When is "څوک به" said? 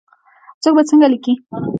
0.61-0.81